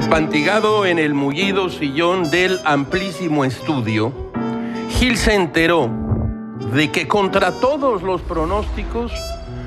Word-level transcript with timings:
Repantigado 0.00 0.86
en 0.86 0.98
el 0.98 1.12
mullido 1.12 1.68
sillón 1.68 2.30
del 2.30 2.58
amplísimo 2.64 3.44
estudio, 3.44 4.14
Gil 4.88 5.18
se 5.18 5.34
enteró 5.34 5.90
de 6.72 6.90
que 6.90 7.06
contra 7.06 7.52
todos 7.60 8.02
los 8.02 8.22
pronósticos, 8.22 9.12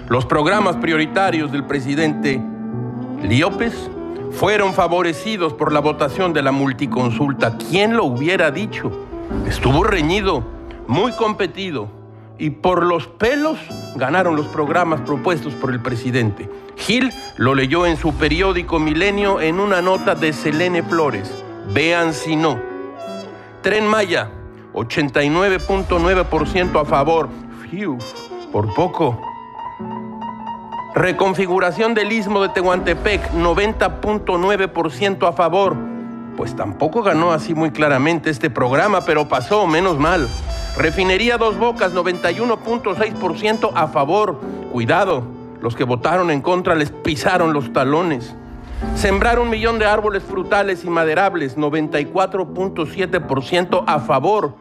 los 0.09 0.25
programas 0.25 0.77
prioritarios 0.77 1.51
del 1.51 1.65
presidente 1.65 2.41
Liópez 3.21 3.91
fueron 4.31 4.73
favorecidos 4.73 5.53
por 5.53 5.71
la 5.71 5.81
votación 5.81 6.33
de 6.33 6.41
la 6.41 6.51
multiconsulta. 6.51 7.55
¿Quién 7.69 7.95
lo 7.95 8.05
hubiera 8.05 8.49
dicho? 8.49 8.91
Estuvo 9.47 9.83
reñido, 9.83 10.43
muy 10.87 11.11
competido 11.11 12.02
y 12.37 12.49
por 12.49 12.83
los 12.83 13.07
pelos 13.07 13.57
ganaron 13.95 14.35
los 14.35 14.47
programas 14.47 14.99
propuestos 15.01 15.53
por 15.53 15.71
el 15.71 15.79
presidente. 15.79 16.49
Gil 16.75 17.13
lo 17.37 17.55
leyó 17.55 17.85
en 17.85 17.95
su 17.97 18.13
periódico 18.15 18.79
Milenio 18.79 19.41
en 19.41 19.59
una 19.59 19.81
nota 19.81 20.15
de 20.15 20.33
Selene 20.33 20.83
Flores. 20.83 21.43
Vean 21.73 22.13
si 22.13 22.35
no. 22.35 22.59
Tren 23.61 23.87
Maya, 23.87 24.29
89.9% 24.73 26.81
a 26.81 26.85
favor. 26.85 27.29
Fiu, 27.69 27.97
por 28.51 28.73
poco. 28.73 29.21
Reconfiguración 30.95 31.93
del 31.93 32.11
istmo 32.11 32.41
de 32.41 32.49
Tehuantepec, 32.49 33.31
90.9% 33.31 35.27
a 35.27 35.33
favor. 35.33 35.92
Pues 36.37 36.55
tampoco 36.55 37.03
ganó 37.03 37.31
así 37.31 37.53
muy 37.53 37.71
claramente 37.71 38.29
este 38.29 38.49
programa, 38.49 39.01
pero 39.01 39.27
pasó, 39.27 39.67
menos 39.67 39.99
mal. 39.99 40.27
Refinería 40.75 41.37
Dos 41.37 41.57
Bocas, 41.57 41.93
91.6% 41.93 43.71
a 43.75 43.87
favor. 43.87 44.39
Cuidado, 44.71 45.23
los 45.61 45.75
que 45.75 45.83
votaron 45.83 46.31
en 46.31 46.41
contra 46.41 46.73
les 46.75 46.91
pisaron 46.91 47.53
los 47.53 47.71
talones. 47.71 48.35
Sembrar 48.95 49.37
un 49.39 49.49
millón 49.49 49.79
de 49.79 49.85
árboles 49.85 50.23
frutales 50.23 50.83
y 50.83 50.89
maderables, 50.89 51.57
94.7% 51.57 53.83
a 53.85 53.99
favor. 53.99 54.55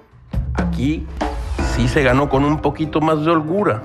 Aquí 0.55 1.07
sí 1.75 1.89
se 1.89 2.03
ganó 2.03 2.29
con 2.29 2.45
un 2.45 2.61
poquito 2.61 3.01
más 3.01 3.25
de 3.25 3.31
holgura. 3.31 3.83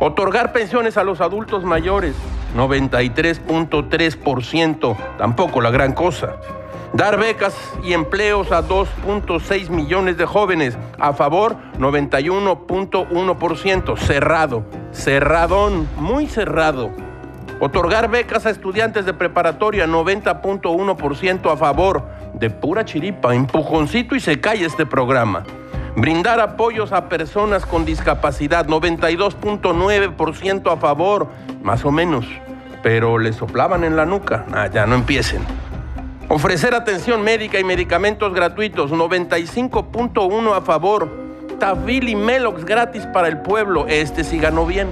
Otorgar 0.00 0.52
pensiones 0.52 0.96
a 0.96 1.04
los 1.04 1.20
adultos 1.20 1.64
mayores, 1.64 2.14
93.3%, 2.56 4.96
tampoco 5.18 5.60
la 5.60 5.70
gran 5.70 5.92
cosa. 5.92 6.36
Dar 6.94 7.18
becas 7.18 7.54
y 7.82 7.92
empleos 7.94 8.52
a 8.52 8.62
2.6 8.62 9.70
millones 9.70 10.18
de 10.18 10.26
jóvenes, 10.26 10.76
a 10.98 11.14
favor 11.14 11.56
91.1%, 11.78 13.96
cerrado, 13.96 14.66
cerradón, 14.92 15.88
muy 15.96 16.26
cerrado. 16.26 16.90
Otorgar 17.60 18.10
becas 18.10 18.44
a 18.44 18.50
estudiantes 18.50 19.06
de 19.06 19.14
preparatoria, 19.14 19.86
90.1% 19.86 21.50
a 21.50 21.56
favor, 21.56 22.04
de 22.34 22.50
pura 22.50 22.84
chiripa, 22.84 23.34
empujoncito 23.34 24.14
y 24.14 24.20
se 24.20 24.38
cae 24.40 24.62
este 24.64 24.84
programa. 24.84 25.44
Brindar 25.96 26.40
apoyos 26.40 26.92
a 26.92 27.08
personas 27.08 27.64
con 27.64 27.86
discapacidad, 27.86 28.66
92.9% 28.66 30.72
a 30.72 30.76
favor, 30.76 31.28
más 31.62 31.86
o 31.86 31.90
menos. 31.90 32.26
Pero 32.82 33.16
le 33.18 33.32
soplaban 33.32 33.82
en 33.84 33.96
la 33.96 34.04
nuca. 34.04 34.44
Ah, 34.52 34.66
ya 34.66 34.84
no 34.84 34.94
empiecen. 34.94 35.42
Ofrecer 36.34 36.74
atención 36.74 37.20
médica 37.20 37.60
y 37.60 37.64
medicamentos 37.64 38.32
gratuitos, 38.32 38.90
95.1 38.90 40.56
a 40.56 40.62
favor. 40.62 41.06
Tafil 41.58 42.08
y 42.08 42.16
Melox 42.16 42.64
gratis 42.64 43.04
para 43.12 43.28
el 43.28 43.42
pueblo, 43.42 43.86
este 43.86 44.24
sí 44.24 44.38
ganó 44.38 44.64
bien. 44.64 44.88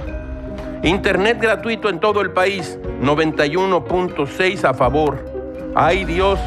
Internet 0.83 1.39
gratuito 1.41 1.89
en 1.89 1.99
todo 1.99 2.21
el 2.21 2.29
país, 2.29 2.77
91.6 3.01 4.63
a 4.65 4.75
favor. 4.75 5.25
Ay 5.73 6.05
Dios, 6.05 6.39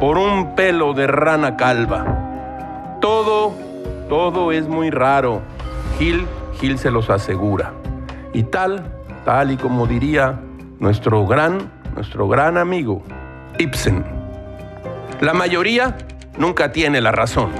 por 0.00 0.18
un 0.18 0.56
pelo 0.56 0.92
de 0.92 1.06
rana 1.06 1.56
calva. 1.56 2.98
Todo 3.00 3.52
todo 4.08 4.50
es 4.50 4.66
muy 4.66 4.90
raro. 4.90 5.40
Gil, 6.00 6.26
Gil 6.58 6.80
se 6.80 6.90
los 6.90 7.10
asegura. 7.10 7.74
Y 8.32 8.42
tal, 8.42 8.92
tal 9.24 9.52
y 9.52 9.56
como 9.56 9.86
diría 9.86 10.40
nuestro 10.80 11.28
gran, 11.28 11.70
nuestro 11.94 12.26
gran 12.26 12.58
amigo 12.58 13.04
Ibsen. 13.60 14.21
La 15.22 15.34
mayoría 15.34 15.96
nunca 16.36 16.72
tiene 16.72 17.00
la 17.00 17.12
razón. 17.12 17.52